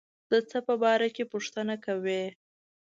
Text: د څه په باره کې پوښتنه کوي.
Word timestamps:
د 0.31 0.33
څه 0.49 0.57
په 0.67 0.73
باره 0.83 1.07
کې 1.15 1.23
پوښتنه 1.33 1.75
کوي. 1.85 2.23